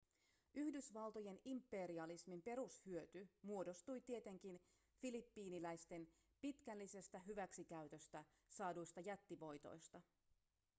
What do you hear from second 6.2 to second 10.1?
pitkällisestä hyväksikäytöstä saaduista jättivoitoista